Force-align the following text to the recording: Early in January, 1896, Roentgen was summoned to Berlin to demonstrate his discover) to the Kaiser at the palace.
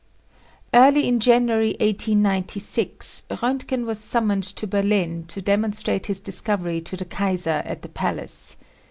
Early 0.73 1.07
in 1.07 1.19
January, 1.19 1.73
1896, 1.79 3.25
Roentgen 3.29 3.85
was 3.85 3.99
summoned 3.99 4.45
to 4.45 4.65
Berlin 4.65 5.25
to 5.27 5.43
demonstrate 5.43 6.07
his 6.07 6.19
discover) 6.19 6.79
to 6.79 6.97
the 6.97 7.05
Kaiser 7.05 7.61
at 7.65 7.83
the 7.83 7.89
palace. 7.89 8.55